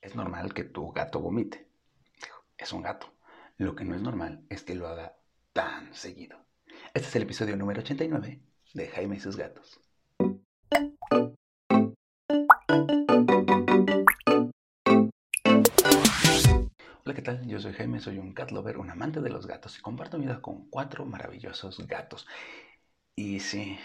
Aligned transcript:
Es 0.00 0.14
normal 0.14 0.54
que 0.54 0.62
tu 0.62 0.92
gato 0.92 1.20
vomite. 1.20 1.66
Es 2.56 2.72
un 2.72 2.82
gato. 2.82 3.12
Lo 3.56 3.74
que 3.74 3.84
no 3.84 3.96
es 3.96 4.00
normal 4.00 4.44
es 4.48 4.62
que 4.62 4.76
lo 4.76 4.86
haga 4.86 5.16
tan 5.52 5.92
seguido. 5.92 6.38
Este 6.94 7.08
es 7.08 7.16
el 7.16 7.22
episodio 7.22 7.56
número 7.56 7.80
89 7.80 8.40
de 8.74 8.88
Jaime 8.88 9.16
y 9.16 9.20
sus 9.20 9.36
gatos. 9.36 9.80
Hola, 17.04 17.14
¿qué 17.14 17.22
tal? 17.22 17.44
Yo 17.48 17.58
soy 17.58 17.72
Jaime, 17.72 17.98
soy 17.98 18.18
un 18.18 18.32
cat 18.34 18.52
lover, 18.52 18.78
un 18.78 18.90
amante 18.90 19.20
de 19.20 19.30
los 19.30 19.48
gatos 19.48 19.76
y 19.78 19.82
comparto 19.82 20.16
mi 20.16 20.26
vida 20.26 20.40
con 20.40 20.70
cuatro 20.70 21.06
maravillosos 21.06 21.84
gatos. 21.88 22.24
Y 23.16 23.40
sí, 23.40 23.76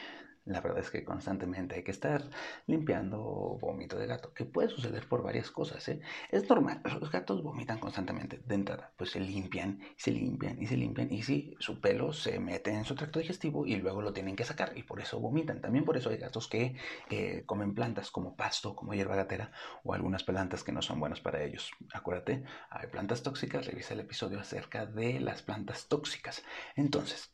la 0.45 0.61
verdad 0.61 0.79
es 0.79 0.89
que 0.89 1.03
constantemente 1.03 1.75
hay 1.75 1.83
que 1.83 1.91
estar 1.91 2.29
limpiando 2.67 3.57
vómito 3.61 3.97
de 3.97 4.07
gato, 4.07 4.33
que 4.33 4.45
puede 4.45 4.69
suceder 4.69 5.07
por 5.07 5.23
varias 5.23 5.51
cosas. 5.51 5.87
¿eh? 5.87 6.01
Es 6.31 6.49
normal, 6.49 6.81
los 6.99 7.11
gatos 7.11 7.41
vomitan 7.43 7.79
constantemente. 7.79 8.41
De 8.45 8.55
entrada, 8.55 8.93
pues 8.97 9.11
se 9.11 9.19
limpian, 9.19 9.79
se 9.95 10.11
limpian 10.11 10.61
y 10.61 10.67
se 10.67 10.75
limpian. 10.77 11.11
Y 11.11 11.23
sí, 11.23 11.55
su 11.59 11.79
pelo 11.79 12.11
se 12.13 12.39
mete 12.39 12.71
en 12.71 12.85
su 12.85 12.95
tracto 12.95 13.19
digestivo 13.19 13.65
y 13.65 13.75
luego 13.77 14.01
lo 14.01 14.13
tienen 14.13 14.35
que 14.35 14.43
sacar 14.43 14.77
y 14.77 14.83
por 14.83 14.99
eso 14.99 15.19
vomitan. 15.19 15.61
También 15.61 15.85
por 15.85 15.97
eso 15.97 16.09
hay 16.09 16.17
gatos 16.17 16.47
que 16.47 16.75
eh, 17.09 17.43
comen 17.45 17.73
plantas 17.73 18.11
como 18.11 18.35
pasto, 18.35 18.75
como 18.75 18.93
hierba 18.93 19.15
gatera 19.15 19.51
o 19.83 19.93
algunas 19.93 20.23
plantas 20.23 20.63
que 20.63 20.71
no 20.71 20.81
son 20.81 20.99
buenas 20.99 21.21
para 21.21 21.43
ellos. 21.43 21.71
Acuérdate, 21.93 22.43
hay 22.69 22.87
plantas 22.87 23.23
tóxicas, 23.23 23.65
revisa 23.65 23.93
el 23.93 24.01
episodio 24.01 24.39
acerca 24.39 24.85
de 24.85 25.19
las 25.19 25.41
plantas 25.41 25.87
tóxicas. 25.87 26.43
Entonces, 26.75 27.33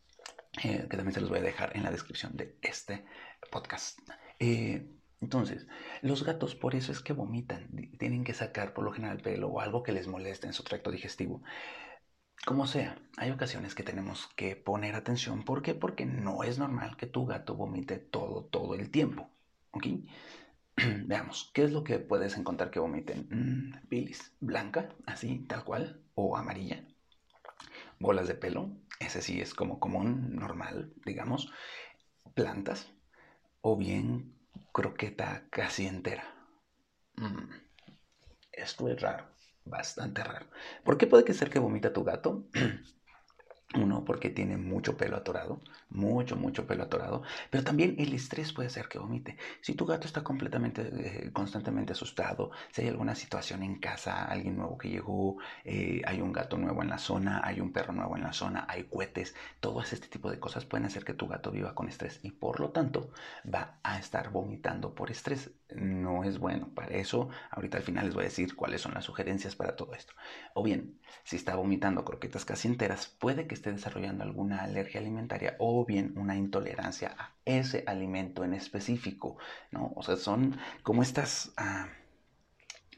eh, 0.64 0.88
que 0.90 0.98
también 0.98 1.14
se 1.14 1.22
los 1.22 1.30
voy 1.30 1.40
a 1.40 1.44
dejar 1.44 1.76
en 1.76 1.84
la 1.84 1.92
descripción 1.92 2.36
de 2.36 2.58
este 2.62 3.06
podcast. 3.52 4.00
Eh, 4.40 4.88
entonces, 5.22 5.68
los 6.02 6.24
gatos 6.24 6.56
por 6.56 6.76
eso 6.76 6.92
es 6.92 7.02
que 7.02 7.14
vomitan, 7.14 7.70
tienen 7.98 8.24
que 8.24 8.34
sacar 8.34 8.74
por 8.74 8.86
lo 8.86 8.92
general 8.94 9.22
pelo 9.22 9.50
o 9.50 9.60
algo 9.60 9.84
que 9.84 9.92
les 9.92 10.08
moleste 10.08 10.48
en 10.48 10.54
su 10.54 10.64
tracto 10.64 10.92
digestivo. 10.92 11.44
Como 12.46 12.68
sea, 12.68 12.98
hay 13.18 13.32
ocasiones 13.32 13.76
que 13.76 13.84
tenemos 13.84 14.28
que 14.36 14.56
poner 14.56 14.96
atención. 14.96 15.44
¿Por 15.44 15.62
qué? 15.62 15.76
Porque 15.76 16.06
no 16.06 16.44
es 16.44 16.58
normal 16.58 16.96
que 16.98 17.06
tu 17.06 17.26
gato 17.26 17.56
vomite 17.56 17.98
todo, 18.00 18.46
todo 18.46 18.76
el 18.76 18.92
tiempo. 18.92 19.30
¿Ok? 19.72 19.86
Veamos, 21.06 21.52
¿qué 21.54 21.64
es 21.64 21.72
lo 21.72 21.84
que 21.84 22.00
puedes 22.00 22.38
encontrar 22.38 22.72
que 22.72 22.80
vomiten? 22.80 23.28
Mm, 23.30 23.88
bilis, 23.90 24.34
blanca, 24.40 24.96
así, 25.06 25.40
tal 25.48 25.64
cual, 25.64 26.02
o 26.16 26.38
amarilla. 26.38 26.86
Bolas 28.00 28.28
de 28.28 28.36
pelo, 28.36 28.72
ese 29.00 29.22
sí 29.22 29.42
es 29.42 29.54
como 29.54 29.80
común, 29.80 30.36
normal, 30.36 30.94
digamos, 31.06 31.52
plantas 32.34 32.92
o 33.62 33.78
bien 33.78 34.36
croqueta 34.72 35.48
casi 35.50 35.86
entera. 35.86 36.24
Mm, 37.16 37.52
esto 38.52 38.88
es 38.90 39.02
raro, 39.02 39.28
bastante 39.66 40.24
raro. 40.24 40.48
¿Por 40.84 40.98
qué 40.98 41.08
puede 41.08 41.26
que 41.26 41.34
ser 41.34 41.50
que 41.50 41.60
vomita 41.60 41.94
tu 41.94 42.04
gato? 42.04 42.48
Uno, 43.76 44.04
porque 44.04 44.32
tiene 44.32 44.58
mucho 44.58 44.98
pelo 44.98 45.16
atorado, 45.18 45.62
mucho, 45.90 46.36
mucho 46.36 46.66
pelo 46.66 46.84
atorado, 46.84 47.22
pero 47.52 47.64
también 47.64 47.96
el 48.00 48.14
estrés 48.14 48.52
puede 48.52 48.70
ser 48.72 48.88
que 48.88 48.98
vomite. 48.98 49.38
Si 49.62 49.76
tu 49.76 49.86
gato 49.86 50.08
está 50.08 50.24
completamente, 50.24 50.82
eh, 51.28 51.32
constantemente 51.32 51.94
asustado, 51.94 52.50
si 52.72 52.82
hay 52.82 52.88
alguna 52.88 53.14
situación 53.14 53.62
en 53.62 53.76
casa, 53.80 54.26
alguien 54.26 54.58
nuevo 54.58 54.76
que 54.78 54.90
llegó, 54.90 55.38
eh, 55.66 56.02
hay 56.08 56.20
un 56.22 56.34
gato 56.34 56.58
nuevo 56.58 56.82
en 56.82 56.90
la 56.90 56.98
zona, 56.98 57.42
hay 57.44 57.60
un 57.60 57.72
perro 57.72 57.94
nuevo 57.94 58.16
en 58.18 58.24
la 58.24 58.34
zona, 58.34 58.66
hay 58.68 58.86
cohetes, 58.86 59.36
todo 59.60 59.82
este 59.84 60.08
tipo 60.08 60.32
de 60.32 60.40
cosas 60.40 60.66
pueden 60.66 60.86
hacer 60.88 61.06
que 61.06 61.14
tu 61.14 61.28
gato 61.28 61.52
viva 61.52 61.76
con 61.76 61.88
estrés 61.90 62.20
y 62.24 62.32
por 62.32 62.60
lo 62.60 62.72
tanto 62.72 63.12
va 63.46 63.80
a 63.84 64.00
estar 64.00 64.32
vomitando 64.32 64.96
por 64.96 65.12
estrés. 65.12 65.52
No 65.76 66.24
es 66.24 66.40
bueno. 66.40 66.74
Para 66.74 66.96
eso, 66.96 67.30
ahorita 67.52 67.78
al 67.78 67.84
final 67.84 68.06
les 68.06 68.16
voy 68.16 68.24
a 68.24 68.28
decir 68.28 68.56
cuáles 68.56 68.82
son 68.82 68.94
las 68.94 69.06
sugerencias 69.06 69.56
para 69.56 69.76
todo 69.76 69.94
esto. 69.94 70.14
O 70.54 70.64
bien, 70.64 71.00
si 71.24 71.36
está 71.36 71.56
vomitando 71.56 72.04
croquetas 72.04 72.46
casi 72.46 72.68
enteras, 72.68 73.08
puede 73.08 73.48
que 73.48 73.54
esté 73.54 73.72
desarrollando 73.72 74.24
alguna 74.24 74.64
alergia 74.64 75.00
alimentaria 75.00 75.56
o 75.60 75.86
bien 75.86 76.18
una 76.18 76.36
intolerancia 76.36 77.16
a 77.18 77.36
ese 77.46 77.84
alimento 77.86 78.44
en 78.44 78.54
específico, 78.54 79.38
¿no? 79.72 79.94
O 79.96 80.02
sea, 80.02 80.16
son 80.18 80.58
como 80.82 81.04
estas 81.04 81.54
ah, 81.58 81.90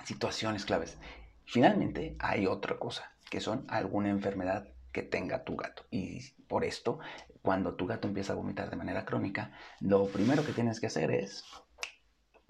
situaciones 0.05 0.65
claves. 0.65 0.97
Finalmente, 1.45 2.15
hay 2.19 2.47
otra 2.47 2.79
cosa, 2.79 3.11
que 3.29 3.41
son 3.41 3.65
alguna 3.67 4.09
enfermedad 4.09 4.69
que 4.93 5.03
tenga 5.03 5.43
tu 5.43 5.57
gato. 5.57 5.85
Y 5.91 6.21
por 6.47 6.63
esto, 6.63 6.99
cuando 7.41 7.75
tu 7.75 7.87
gato 7.87 8.07
empieza 8.07 8.33
a 8.33 8.37
vomitar 8.37 8.69
de 8.69 8.75
manera 8.77 9.05
crónica, 9.05 9.51
lo 9.79 10.07
primero 10.07 10.45
que 10.45 10.53
tienes 10.53 10.79
que 10.79 10.87
hacer 10.87 11.11
es 11.11 11.43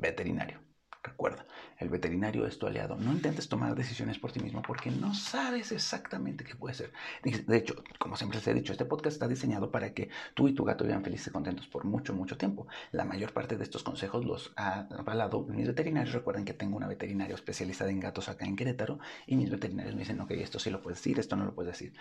veterinario. 0.01 0.59
Recuerda, 1.03 1.47
el 1.79 1.89
veterinario 1.89 2.45
es 2.45 2.59
tu 2.59 2.67
aliado. 2.67 2.95
No 2.95 3.11
intentes 3.11 3.49
tomar 3.49 3.73
decisiones 3.73 4.19
por 4.19 4.31
ti 4.31 4.39
mismo 4.39 4.61
porque 4.61 4.91
no 4.91 5.15
sabes 5.15 5.71
exactamente 5.71 6.43
qué 6.43 6.55
puede 6.55 6.75
ser. 6.75 6.91
De 7.23 7.57
hecho, 7.57 7.83
como 7.97 8.15
siempre 8.15 8.37
les 8.37 8.47
he 8.47 8.53
dicho, 8.53 8.71
este 8.71 8.85
podcast 8.85 9.15
está 9.15 9.27
diseñado 9.27 9.71
para 9.71 9.95
que 9.95 10.09
tú 10.35 10.47
y 10.47 10.53
tu 10.53 10.63
gato 10.63 10.83
vivan 10.83 11.03
felices 11.03 11.27
y 11.27 11.31
contentos 11.31 11.65
por 11.65 11.85
mucho, 11.85 12.13
mucho 12.13 12.37
tiempo. 12.37 12.67
La 12.91 13.03
mayor 13.03 13.33
parte 13.33 13.57
de 13.57 13.63
estos 13.63 13.81
consejos 13.81 14.25
los 14.25 14.53
ha 14.57 14.87
avalado 14.95 15.41
mis 15.43 15.65
veterinarios. 15.65 16.13
Recuerden 16.13 16.45
que 16.45 16.53
tengo 16.53 16.77
una 16.77 16.87
veterinaria 16.87 17.33
especializada 17.33 17.89
en 17.89 17.99
gatos 17.99 18.29
acá 18.29 18.45
en 18.45 18.55
Querétaro 18.55 18.99
y 19.25 19.37
mis 19.37 19.49
veterinarios 19.49 19.95
me 19.95 20.01
dicen, 20.01 20.21
ok, 20.21 20.31
esto 20.31 20.59
sí 20.59 20.69
lo 20.69 20.83
puedes 20.83 20.99
decir, 20.99 21.17
esto 21.17 21.35
no 21.35 21.45
lo 21.45 21.55
puedes 21.55 21.71
decir. 21.79 21.93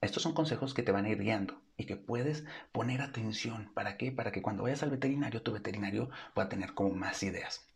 Estos 0.00 0.22
son 0.22 0.32
consejos 0.32 0.74
que 0.74 0.82
te 0.84 0.92
van 0.92 1.06
a 1.06 1.08
ir 1.08 1.20
guiando 1.20 1.60
y 1.76 1.84
que 1.86 1.96
puedes 1.96 2.44
poner 2.70 3.02
atención. 3.02 3.72
¿Para 3.74 3.96
qué? 3.96 4.12
Para 4.12 4.30
que 4.30 4.42
cuando 4.42 4.62
vayas 4.62 4.82
al 4.84 4.90
veterinario, 4.90 5.42
tu 5.42 5.52
veterinario 5.52 6.08
pueda 6.34 6.48
tener 6.48 6.74
como 6.74 6.90
más 6.90 7.22
ideas. 7.24 7.68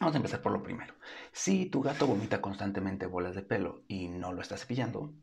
Vamos 0.00 0.14
a 0.14 0.18
empezar 0.18 0.42
por 0.42 0.52
lo 0.52 0.62
primero. 0.62 0.94
Si 1.30 1.66
tu 1.66 1.80
gato 1.80 2.08
vomita 2.08 2.40
constantemente 2.40 3.06
bolas 3.06 3.36
de 3.36 3.42
pelo 3.42 3.84
y 3.86 4.08
no 4.08 4.32
lo 4.32 4.42
estás 4.42 4.62
cepillando, 4.62 5.14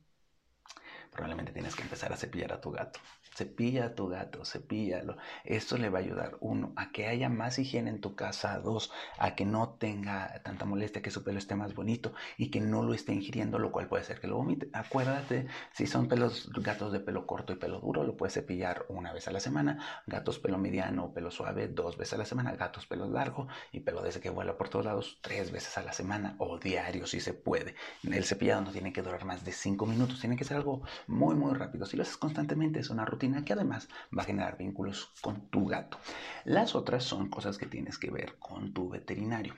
probablemente 1.12 1.52
tienes 1.52 1.76
que 1.76 1.84
empezar 1.84 2.14
a 2.14 2.18
cepillar 2.18 2.54
a 2.54 2.62
tu 2.62 2.72
gato. 2.72 3.00
Cepilla 3.36 3.86
a 3.86 3.96
tu 3.96 4.10
gato, 4.10 4.44
cepíllalo. 4.44 5.16
Esto 5.46 5.78
le 5.78 5.90
va 5.90 6.00
a 6.00 6.02
ayudar, 6.02 6.38
uno, 6.42 6.74
a 6.76 6.92
que 6.92 7.08
haya 7.08 7.30
más 7.30 7.58
higiene 7.58 7.90
en 7.90 8.02
tu 8.02 8.16
casa, 8.16 8.60
dos, 8.60 8.92
a 9.18 9.36
que 9.36 9.46
no 9.46 9.70
tenga 9.70 10.42
tanta 10.44 10.66
molestia, 10.66 11.02
que 11.02 11.12
su 11.12 11.24
pelo 11.24 11.38
esté 11.38 11.56
más 11.56 11.74
bonito 11.74 12.14
y 12.38 12.52
que 12.52 12.60
no 12.60 12.84
lo 12.84 12.94
esté 12.94 13.14
ingiriendo, 13.14 13.58
lo 13.58 13.72
cual 13.72 13.88
puede 13.88 14.04
ser 14.04 14.20
que 14.20 14.28
lo 14.28 14.36
vomite. 14.36 14.70
Acuérdate, 14.74 15.48
si 15.72 15.88
son 15.88 16.08
pelos, 16.08 16.50
gatos 16.52 16.92
de 16.92 17.00
pelo 17.00 17.26
corto 17.26 17.54
y 17.54 17.56
pelo 17.56 17.80
duro, 17.80 18.04
lo 18.04 18.18
puedes 18.18 18.34
cepillar 18.34 18.86
una 18.90 19.14
vez 19.14 19.28
a 19.28 19.32
la 19.32 19.40
semana. 19.40 20.04
Gatos 20.06 20.40
pelo 20.40 20.58
mediano 20.58 21.06
o 21.06 21.14
pelo 21.14 21.32
suave, 21.32 21.70
dos 21.70 21.98
veces 21.98 22.16
a 22.16 22.18
la 22.18 22.26
semana. 22.26 22.56
Gatos 22.56 22.88
pelo 22.88 23.08
largo 23.08 23.48
y 23.72 23.80
pelo 23.82 24.02
desde 24.02 24.20
que 24.20 24.30
vuela 24.30 24.58
por 24.58 24.70
todos 24.70 24.86
lados, 24.86 25.20
tres 25.22 25.52
veces 25.52 25.78
a 25.78 25.84
la 25.84 25.94
semana 25.94 26.36
o 26.40 26.58
diario 26.58 27.08
si 27.08 27.22
se 27.22 27.34
puede. 27.34 27.76
El 28.04 28.26
cepillado 28.26 28.62
no 28.62 28.72
tiene 28.72 28.92
que 28.92 29.02
durar 29.02 29.24
más 29.24 29.46
de 29.46 29.52
cinco 29.52 29.86
minutos, 29.86 30.20
tiene 30.20 30.36
que 30.36 30.44
ser 30.44 30.58
algo 30.58 30.82
muy, 31.08 31.36
muy 31.36 31.54
rápido. 31.54 31.86
Si 31.86 31.98
lo 31.98 32.04
haces 32.04 32.18
constantemente, 32.18 32.80
es 32.80 32.90
una 32.90 33.06
rutina 33.06 33.44
que 33.46 33.54
además 33.54 33.88
va 34.18 34.24
a 34.24 34.26
generar 34.26 34.58
vínculos 34.58 35.12
con 35.22 35.50
tu 35.50 35.66
gato. 35.66 35.98
Las 36.46 36.76
otras 36.76 37.04
son 37.04 37.30
cosas 37.30 37.58
que 37.58 37.66
tienes 37.68 37.98
que 37.98 38.12
ver 38.12 38.38
con 38.40 38.74
tu 38.74 38.90
veterinario 38.90 39.54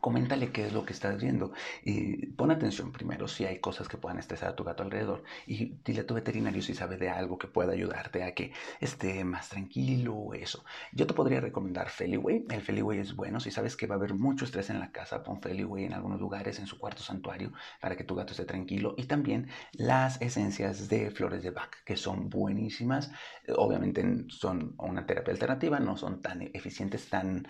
coméntale 0.00 0.50
qué 0.52 0.66
es 0.66 0.72
lo 0.72 0.84
que 0.84 0.92
estás 0.92 1.20
viendo 1.20 1.52
y 1.84 2.26
pon 2.26 2.50
atención 2.50 2.92
primero 2.92 3.28
si 3.28 3.44
hay 3.44 3.58
cosas 3.60 3.88
que 3.88 3.96
puedan 3.96 4.18
estresar 4.18 4.50
a 4.50 4.56
tu 4.56 4.64
gato 4.64 4.82
alrededor 4.82 5.24
y 5.46 5.76
dile 5.84 6.00
a 6.00 6.06
tu 6.06 6.14
veterinario 6.14 6.62
si 6.62 6.74
sabe 6.74 6.96
de 6.96 7.08
algo 7.08 7.38
que 7.38 7.48
pueda 7.48 7.72
ayudarte 7.72 8.22
a 8.22 8.34
que 8.34 8.52
esté 8.80 9.24
más 9.24 9.48
tranquilo 9.48 10.14
o 10.14 10.34
eso. 10.34 10.64
Yo 10.92 11.06
te 11.06 11.14
podría 11.14 11.40
recomendar 11.40 11.88
Feliway. 11.88 12.46
El 12.50 12.62
Feliway 12.62 12.98
es 12.98 13.14
bueno. 13.14 13.40
Si 13.40 13.50
sabes 13.50 13.76
que 13.76 13.86
va 13.86 13.94
a 13.94 13.98
haber 13.98 14.14
mucho 14.14 14.44
estrés 14.44 14.70
en 14.70 14.80
la 14.80 14.92
casa, 14.92 15.22
pon 15.22 15.40
Feliway 15.40 15.84
en 15.84 15.92
algunos 15.92 16.20
lugares, 16.20 16.58
en 16.58 16.66
su 16.66 16.78
cuarto 16.78 17.02
santuario, 17.02 17.52
para 17.80 17.96
que 17.96 18.04
tu 18.04 18.14
gato 18.14 18.32
esté 18.32 18.44
tranquilo. 18.44 18.94
Y 18.96 19.04
también 19.04 19.48
las 19.72 20.20
esencias 20.20 20.88
de 20.88 21.10
flores 21.10 21.42
de 21.42 21.50
Bach, 21.50 21.70
que 21.84 21.96
son 21.96 22.28
buenísimas. 22.28 23.10
Obviamente 23.56 24.24
son 24.28 24.74
una 24.78 25.06
terapia 25.06 25.32
alternativa, 25.32 25.80
no 25.80 25.96
son 25.96 26.20
tan 26.20 26.42
eficientes, 26.54 27.08
tan 27.08 27.46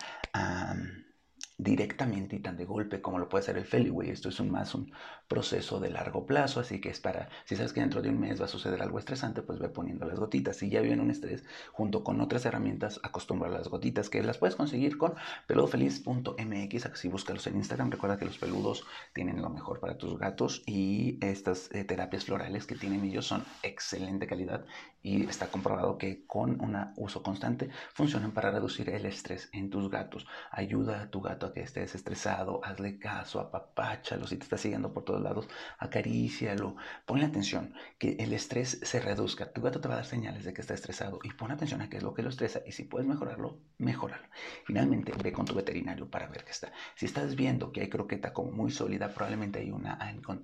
directamente 1.59 2.37
y 2.37 2.39
tan 2.39 2.55
de 2.55 2.63
golpe 2.63 3.01
como 3.01 3.19
lo 3.19 3.27
puede 3.27 3.43
ser 3.43 3.57
el 3.57 3.65
Feliway. 3.65 4.09
Esto 4.09 4.29
es 4.29 4.39
un, 4.39 4.49
más 4.49 4.73
un 4.73 4.91
proceso 5.27 5.79
de 5.79 5.89
largo 5.89 6.25
plazo, 6.25 6.61
así 6.61 6.79
que 6.79 6.89
es 6.89 7.01
para, 7.01 7.29
si 7.43 7.57
sabes 7.57 7.73
que 7.73 7.81
dentro 7.81 8.01
de 8.01 8.09
un 8.09 8.19
mes 8.19 8.41
va 8.41 8.45
a 8.45 8.47
suceder 8.47 8.81
algo 8.81 8.97
estresante, 8.97 9.41
pues 9.41 9.59
ve 9.59 9.67
poniendo 9.67 10.05
las 10.05 10.17
gotitas. 10.17 10.55
Si 10.55 10.69
ya 10.69 10.79
viene 10.79 11.01
un 11.01 11.11
estrés, 11.11 11.43
junto 11.73 12.03
con 12.03 12.21
otras 12.21 12.45
herramientas, 12.45 13.01
acostumbra 13.03 13.49
las 13.49 13.67
gotitas 13.67 14.09
que 14.09 14.23
las 14.23 14.37
puedes 14.37 14.55
conseguir 14.55 14.97
con 14.97 15.15
peludofeliz.mx, 15.47 16.85
así 16.85 17.09
búscalos 17.09 17.45
en 17.47 17.57
Instagram. 17.57 17.91
Recuerda 17.91 18.17
que 18.17 18.25
los 18.25 18.37
peludos 18.37 18.85
tienen 19.13 19.41
lo 19.41 19.49
mejor 19.49 19.81
para 19.81 19.97
tus 19.97 20.17
gatos 20.17 20.63
y 20.65 21.17
estas 21.21 21.69
eh, 21.73 21.83
terapias 21.83 22.23
florales 22.23 22.65
que 22.65 22.75
tienen 22.75 23.03
ellos 23.03 23.27
son 23.27 23.43
excelente 23.63 24.27
calidad 24.27 24.65
y 25.01 25.25
está 25.25 25.47
comprobado 25.47 25.97
que 25.97 26.25
con 26.25 26.61
un 26.61 26.77
uso 26.95 27.21
constante 27.23 27.69
funcionan 27.93 28.31
para 28.31 28.51
reducir 28.51 28.89
el 28.89 29.05
estrés 29.05 29.49
en 29.53 29.69
tus 29.69 29.89
gatos. 29.89 30.25
Ayuda 30.51 31.01
a 31.01 31.09
tu 31.09 31.21
gato 31.21 31.48
que 31.53 31.61
estés 31.61 31.95
estresado, 31.95 32.61
hazle 32.63 32.99
caso, 32.99 33.39
apapáchalo, 33.39 34.27
si 34.27 34.37
te 34.37 34.43
está 34.43 34.57
siguiendo 34.57 34.93
por 34.93 35.03
todos 35.03 35.21
lados, 35.21 35.47
acarícialo, 35.77 36.75
ponle 37.05 37.25
atención, 37.25 37.73
que 37.97 38.17
el 38.19 38.33
estrés 38.33 38.79
se 38.83 38.99
reduzca. 38.99 39.51
Tu 39.51 39.61
gato 39.61 39.81
te 39.81 39.87
va 39.87 39.95
a 39.95 39.97
dar 39.97 40.05
señales 40.05 40.43
de 40.43 40.53
que 40.53 40.61
está 40.61 40.73
estresado 40.73 41.19
y 41.23 41.31
pon 41.33 41.51
atención 41.51 41.81
a 41.81 41.89
qué 41.89 41.97
es 41.97 42.03
lo 42.03 42.13
que 42.13 42.23
lo 42.23 42.29
estresa 42.29 42.61
y 42.65 42.71
si 42.71 42.83
puedes 42.83 43.07
mejorarlo, 43.07 43.59
mejoralo. 43.77 44.27
Finalmente, 44.65 45.13
ve 45.21 45.31
con 45.31 45.45
tu 45.45 45.53
veterinario 45.55 46.09
para 46.09 46.27
ver 46.27 46.43
qué 46.43 46.51
está. 46.51 46.71
Si 46.95 47.05
estás 47.05 47.35
viendo 47.35 47.71
que 47.71 47.81
hay 47.81 47.89
croqueta 47.89 48.33
como 48.33 48.51
muy 48.51 48.71
sólida, 48.71 49.13
probablemente 49.13 49.59
hay 49.59 49.71
una 49.71 49.93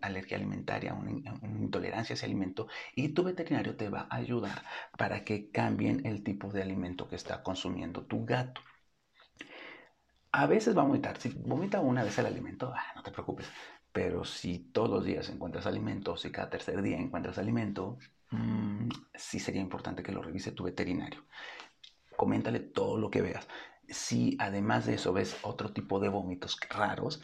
alergia 0.01 0.37
alimentaria, 0.37 0.93
una, 0.93 1.33
una 1.41 1.59
intolerancia 1.59 2.13
a 2.13 2.15
ese 2.15 2.25
alimento 2.25 2.67
y 2.95 3.09
tu 3.09 3.23
veterinario 3.23 3.75
te 3.75 3.89
va 3.89 4.07
a 4.09 4.15
ayudar 4.15 4.63
para 4.97 5.23
que 5.23 5.49
cambien 5.51 6.05
el 6.05 6.23
tipo 6.23 6.51
de 6.51 6.61
alimento 6.61 7.07
que 7.07 7.15
está 7.15 7.43
consumiendo 7.43 8.03
tu 8.05 8.25
gato. 8.25 8.61
A 10.35 10.47
veces 10.47 10.75
va 10.77 10.81
a 10.81 10.85
vomitar. 10.85 11.17
Si 11.17 11.29
vomita 11.29 11.79
una 11.79 12.03
vez 12.03 12.17
el 12.19 12.25
alimento, 12.25 12.73
ah, 12.75 12.91
no 12.93 13.01
te 13.03 13.11
preocupes. 13.11 13.47
Pero 13.93 14.25
si 14.25 14.59
todos 14.59 14.89
los 14.89 15.05
días 15.05 15.29
encuentras 15.29 15.65
alimento, 15.65 16.17
si 16.17 16.29
cada 16.29 16.49
tercer 16.49 16.81
día 16.81 16.97
encuentras 16.97 17.37
alimento, 17.37 17.97
mm, 18.31 18.89
sí 19.13 19.39
sería 19.39 19.61
importante 19.61 20.03
que 20.03 20.11
lo 20.11 20.21
revise 20.21 20.51
tu 20.51 20.65
veterinario. 20.65 21.23
Coméntale 22.17 22.59
todo 22.59 22.97
lo 22.97 23.09
que 23.09 23.21
veas. 23.21 23.47
Si 23.87 24.35
además 24.37 24.85
de 24.85 24.95
eso 24.95 25.13
ves 25.13 25.37
otro 25.43 25.71
tipo 25.71 26.01
de 26.01 26.09
vómitos 26.09 26.59
raros, 26.69 27.21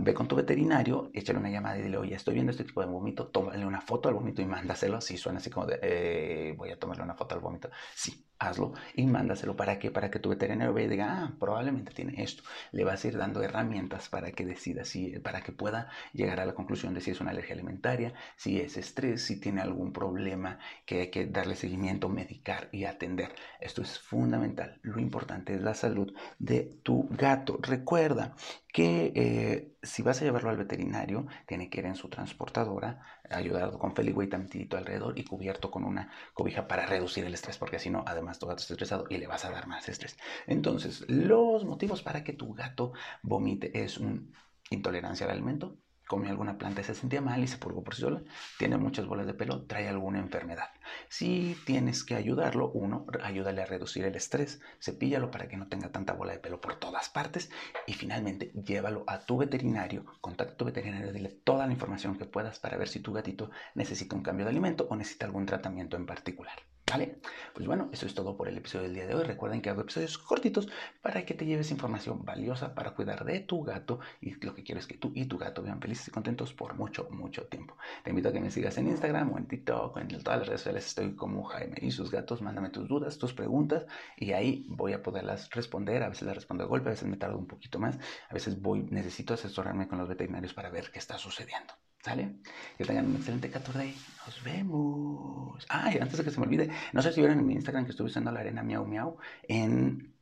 ve 0.00 0.14
con 0.14 0.28
tu 0.28 0.36
veterinario, 0.36 1.10
échale 1.14 1.38
una 1.38 1.50
llamada 1.50 1.78
y 1.78 1.82
dile, 1.82 1.96
oye, 1.96 2.14
estoy 2.14 2.34
viendo 2.34 2.50
este 2.52 2.64
tipo 2.64 2.80
de 2.80 2.86
vómito, 2.86 3.28
tómale 3.28 3.64
una 3.66 3.80
foto 3.80 4.08
al 4.08 4.14
vómito 4.14 4.42
y 4.42 4.46
mándaselo. 4.46 5.00
Si 5.00 5.16
suena 5.16 5.38
así 5.38 5.50
como 5.50 5.66
de, 5.66 5.78
eh, 5.82 6.54
voy 6.56 6.70
a 6.70 6.78
tomarle 6.78 7.02
una 7.04 7.14
foto 7.14 7.34
al 7.34 7.40
vómito. 7.40 7.70
Sí, 7.94 8.26
hazlo 8.38 8.74
y 8.94 9.06
mándaselo. 9.06 9.56
¿Para 9.56 9.78
qué? 9.78 9.90
Para 9.90 10.10
que 10.10 10.18
tu 10.18 10.28
veterinario 10.30 10.74
vea 10.74 10.84
y 10.86 10.88
diga, 10.88 11.22
ah, 11.22 11.36
probablemente 11.38 11.92
tiene 11.92 12.22
esto. 12.22 12.42
Le 12.72 12.84
vas 12.84 13.04
a 13.04 13.08
ir 13.08 13.16
dando 13.16 13.42
herramientas 13.42 14.08
para 14.08 14.32
que 14.32 14.44
decida, 14.44 14.84
si, 14.84 15.18
para 15.20 15.40
que 15.42 15.52
pueda 15.52 15.90
llegar 16.12 16.40
a 16.40 16.46
la 16.46 16.54
conclusión 16.54 16.94
de 16.94 17.00
si 17.00 17.10
es 17.12 17.20
una 17.20 17.30
alergia 17.30 17.54
alimentaria, 17.54 18.14
si 18.36 18.60
es 18.60 18.76
estrés, 18.76 19.22
si 19.24 19.40
tiene 19.40 19.60
algún 19.60 19.92
problema 19.92 20.58
que 20.84 21.00
hay 21.02 21.10
que 21.10 21.26
darle 21.26 21.56
seguimiento, 21.56 22.08
medicar 22.08 22.68
y 22.72 22.84
atender. 22.84 23.34
Esto 23.60 23.82
es 23.82 23.98
fundamental. 23.98 24.78
Lo 24.82 25.00
importante 25.00 25.54
es 25.54 25.62
la 25.62 25.74
salud 25.74 26.12
de 26.38 26.78
tu 26.82 27.08
gato. 27.10 27.58
Recuerda 27.62 28.34
que 28.76 29.10
eh, 29.16 29.74
si 29.82 30.02
vas 30.02 30.20
a 30.20 30.24
llevarlo 30.26 30.50
al 30.50 30.58
veterinario, 30.58 31.26
tiene 31.46 31.70
que 31.70 31.80
ir 31.80 31.86
en 31.86 31.94
su 31.96 32.10
transportadora, 32.10 33.00
ayudado 33.30 33.78
con 33.78 33.94
Feliway 33.96 34.28
tantito 34.28 34.76
alrededor 34.76 35.18
y 35.18 35.24
cubierto 35.24 35.70
con 35.70 35.82
una 35.84 36.10
cobija 36.34 36.68
para 36.68 36.84
reducir 36.84 37.24
el 37.24 37.32
estrés, 37.32 37.56
porque 37.56 37.78
si 37.78 37.88
no, 37.88 38.04
además 38.06 38.38
tu 38.38 38.46
gato 38.46 38.60
está 38.60 38.74
estresado 38.74 39.06
y 39.08 39.16
le 39.16 39.28
vas 39.28 39.46
a 39.46 39.50
dar 39.50 39.66
más 39.66 39.88
estrés. 39.88 40.18
Entonces, 40.46 41.06
los 41.08 41.64
motivos 41.64 42.02
para 42.02 42.22
que 42.22 42.34
tu 42.34 42.52
gato 42.52 42.92
vomite 43.22 43.82
es 43.82 43.96
una 43.96 44.20
intolerancia 44.68 45.24
al 45.24 45.32
alimento, 45.32 45.78
comió 46.06 46.30
alguna 46.30 46.58
planta 46.58 46.80
y 46.80 46.84
se 46.84 46.94
sentía 46.94 47.20
mal 47.20 47.42
y 47.42 47.48
se 47.48 47.58
purgó 47.58 47.82
por 47.82 47.94
sí 47.94 48.02
sola, 48.02 48.22
tiene 48.58 48.76
muchas 48.78 49.06
bolas 49.06 49.26
de 49.26 49.34
pelo, 49.34 49.66
trae 49.66 49.88
alguna 49.88 50.18
enfermedad. 50.18 50.70
Si 51.08 51.56
tienes 51.66 52.04
que 52.04 52.14
ayudarlo, 52.14 52.70
uno, 52.70 53.06
ayúdale 53.22 53.62
a 53.62 53.66
reducir 53.66 54.04
el 54.04 54.14
estrés, 54.14 54.60
cepíllalo 54.80 55.30
para 55.30 55.48
que 55.48 55.56
no 55.56 55.68
tenga 55.68 55.90
tanta 55.90 56.12
bola 56.12 56.32
de 56.32 56.38
pelo 56.38 56.60
por 56.60 56.76
todas 56.76 57.08
partes 57.08 57.50
y 57.86 57.94
finalmente 57.94 58.52
llévalo 58.52 59.04
a 59.06 59.18
tu 59.20 59.36
veterinario, 59.36 60.04
contacta 60.20 60.54
a 60.54 60.56
tu 60.56 60.64
veterinario, 60.64 61.12
dile 61.12 61.30
toda 61.44 61.66
la 61.66 61.72
información 61.72 62.16
que 62.16 62.24
puedas 62.24 62.58
para 62.58 62.76
ver 62.76 62.88
si 62.88 63.00
tu 63.00 63.12
gatito 63.12 63.50
necesita 63.74 64.16
un 64.16 64.22
cambio 64.22 64.46
de 64.46 64.50
alimento 64.50 64.86
o 64.90 64.96
necesita 64.96 65.26
algún 65.26 65.46
tratamiento 65.46 65.96
en 65.96 66.06
particular. 66.06 66.56
¿Vale? 66.88 67.18
Pues 67.52 67.66
bueno, 67.66 67.88
eso 67.92 68.06
es 68.06 68.14
todo 68.14 68.36
por 68.36 68.46
el 68.46 68.56
episodio 68.56 68.84
del 68.84 68.94
día 68.94 69.06
de 69.08 69.14
hoy. 69.16 69.24
Recuerden 69.24 69.60
que 69.60 69.70
hago 69.70 69.80
episodios 69.80 70.18
cortitos 70.18 70.68
para 71.02 71.26
que 71.26 71.34
te 71.34 71.44
lleves 71.44 71.72
información 71.72 72.24
valiosa 72.24 72.76
para 72.76 72.92
cuidar 72.92 73.24
de 73.24 73.40
tu 73.40 73.64
gato 73.64 73.98
y 74.20 74.34
lo 74.44 74.54
que 74.54 74.62
quiero 74.62 74.78
es 74.78 74.86
que 74.86 74.96
tú 74.96 75.10
y 75.14 75.24
tu 75.24 75.36
gato 75.36 75.62
vean 75.62 75.80
felices 75.80 76.06
y 76.06 76.10
contentos 76.12 76.52
por 76.52 76.74
mucho, 76.74 77.08
mucho 77.10 77.46
tiempo. 77.46 77.76
Te 78.04 78.10
invito 78.10 78.28
a 78.28 78.32
que 78.32 78.40
me 78.40 78.52
sigas 78.52 78.78
en 78.78 78.86
Instagram 78.86 79.32
o 79.32 79.38
en 79.38 79.46
TikTok 79.46 79.96
en 79.96 80.08
todas 80.22 80.38
las 80.38 80.46
redes 80.46 80.60
sociales. 80.60 80.86
Estoy 80.86 81.16
como 81.16 81.42
Jaime 81.44 81.76
y 81.82 81.90
sus 81.90 82.12
gatos. 82.12 82.40
Mándame 82.40 82.70
tus 82.70 82.86
dudas, 82.86 83.18
tus 83.18 83.34
preguntas 83.34 83.84
y 84.16 84.32
ahí 84.32 84.64
voy 84.68 84.92
a 84.92 85.02
poderlas 85.02 85.50
responder. 85.50 86.04
A 86.04 86.08
veces 86.08 86.22
las 86.22 86.36
respondo 86.36 86.62
de 86.62 86.70
golpe, 86.70 86.88
a 86.88 86.92
veces 86.92 87.08
me 87.08 87.16
tardo 87.16 87.36
un 87.36 87.48
poquito 87.48 87.80
más. 87.80 87.98
A 88.28 88.34
veces 88.34 88.62
voy, 88.62 88.84
necesito 88.84 89.34
asesorarme 89.34 89.88
con 89.88 89.98
los 89.98 90.08
veterinarios 90.08 90.54
para 90.54 90.70
ver 90.70 90.92
qué 90.92 91.00
está 91.00 91.18
sucediendo. 91.18 91.74
¿Sale? 92.06 92.36
Que 92.78 92.84
tengan 92.84 93.06
un 93.10 93.16
excelente 93.16 93.50
14 93.50 93.92
Nos 94.26 94.44
vemos. 94.44 95.66
Ay, 95.68 95.98
antes 96.00 96.16
de 96.18 96.22
que 96.24 96.30
se 96.30 96.38
me 96.38 96.46
olvide, 96.46 96.70
no 96.92 97.02
sé 97.02 97.10
si 97.12 97.20
vieron 97.20 97.40
en 97.40 97.46
mi 97.46 97.54
Instagram 97.54 97.84
que 97.84 97.90
estuve 97.90 98.06
usando 98.06 98.30
la 98.30 98.40
arena 98.40 98.62
miau 98.62 98.86
miau 98.86 99.16
en 99.48 100.14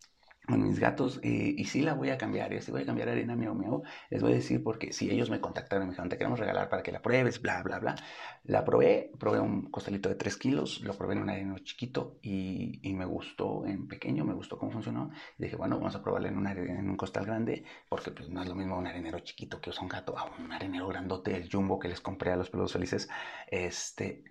con 0.46 0.62
mis 0.62 0.78
gatos 0.78 1.20
eh, 1.22 1.54
y 1.56 1.64
sí 1.64 1.82
la 1.82 1.94
voy 1.94 2.10
a 2.10 2.18
cambiar, 2.18 2.52
y 2.52 2.60
si 2.60 2.70
voy 2.70 2.82
a 2.82 2.86
cambiar 2.86 3.08
arena 3.08 3.34
miau 3.34 3.54
miau, 3.54 3.82
les 4.10 4.22
voy 4.22 4.32
a 4.32 4.34
decir 4.34 4.62
porque 4.62 4.92
si 4.92 5.10
ellos 5.10 5.30
me 5.30 5.40
contactaron 5.40 5.84
y 5.84 5.86
me 5.86 5.92
dijeron, 5.92 6.08
te 6.08 6.18
queremos 6.18 6.38
regalar 6.38 6.68
para 6.68 6.82
que 6.82 6.92
la 6.92 7.00
pruebes, 7.00 7.40
bla, 7.40 7.62
bla, 7.62 7.78
bla, 7.78 7.96
la 8.44 8.64
probé, 8.64 9.10
probé 9.18 9.40
un 9.40 9.70
costalito 9.70 10.08
de 10.08 10.16
3 10.16 10.36
kilos, 10.36 10.80
lo 10.82 10.92
probé 10.94 11.14
en 11.14 11.22
un 11.22 11.30
arenero 11.30 11.58
chiquito 11.60 12.18
y, 12.22 12.78
y, 12.82 12.94
me 12.94 13.06
gustó 13.06 13.64
en 13.66 13.88
pequeño, 13.88 14.24
me 14.24 14.34
gustó 14.34 14.58
cómo 14.58 14.72
funcionó, 14.72 15.10
dije, 15.38 15.56
bueno, 15.56 15.78
vamos 15.78 15.94
a 15.96 16.02
probarlo 16.02 16.28
en 16.28 16.36
un, 16.36 16.96
costal 16.96 17.24
grande, 17.24 17.64
porque 17.88 18.10
pues 18.10 18.28
no 18.28 18.42
es 18.42 18.48
lo 18.48 18.54
mismo 18.54 18.76
un 18.76 18.86
arenero 18.86 19.18
chiquito 19.20 19.60
que 19.60 19.70
usa 19.70 19.82
un 19.82 19.88
gato, 19.88 20.16
a 20.18 20.30
un 20.38 20.52
arenero 20.52 20.88
grandote, 20.88 21.34
el 21.36 21.50
jumbo 21.50 21.78
que 21.78 21.88
les 21.88 22.00
compré 22.00 22.32
a 22.32 22.36
los 22.36 22.50
pelos 22.50 22.72
felices, 22.72 23.08
este 23.48 24.24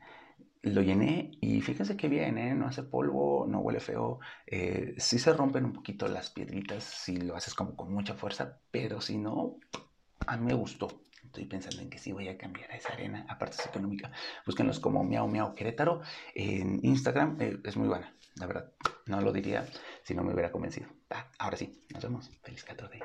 lo 0.63 0.81
llené 0.81 1.31
y 1.41 1.61
fíjense 1.61 1.97
que 1.97 2.07
bien, 2.07 2.37
¿eh? 2.37 2.55
no 2.55 2.67
hace 2.67 2.83
polvo, 2.83 3.45
no 3.47 3.59
huele 3.59 3.79
feo. 3.79 4.19
Eh, 4.47 4.95
sí 4.97 5.19
se 5.19 5.33
rompen 5.33 5.65
un 5.65 5.73
poquito 5.73 6.07
las 6.07 6.29
piedritas 6.29 6.83
si 6.83 7.17
lo 7.17 7.35
haces 7.35 7.53
como 7.53 7.75
con 7.75 7.93
mucha 7.93 8.13
fuerza, 8.15 8.59
pero 8.71 9.01
si 9.01 9.17
no, 9.17 9.57
a 10.25 10.37
mí 10.37 10.45
me 10.45 10.53
gustó. 10.53 10.87
Estoy 11.23 11.45
pensando 11.45 11.81
en 11.81 11.89
que 11.89 11.97
sí 11.97 12.11
voy 12.11 12.27
a 12.29 12.37
cambiar 12.37 12.71
a 12.71 12.77
esa 12.77 12.93
arena, 12.93 13.25
aparte 13.27 13.57
es 13.59 13.65
económica. 13.65 14.11
Búsquenlos 14.45 14.79
como 14.79 15.03
Miau 15.03 15.27
Miau 15.27 15.53
Querétaro 15.53 16.01
en 16.33 16.79
Instagram, 16.83 17.37
eh, 17.41 17.59
es 17.63 17.75
muy 17.75 17.89
buena, 17.89 18.15
la 18.35 18.47
verdad. 18.47 18.71
No 19.05 19.19
lo 19.19 19.33
diría 19.33 19.67
si 20.03 20.15
no 20.15 20.23
me 20.23 20.33
hubiera 20.33 20.51
convencido. 20.51 20.87
ahora 21.39 21.57
sí, 21.57 21.83
nos 21.93 22.03
vemos. 22.03 22.31
Feliz 22.41 22.63
14. 22.63 22.99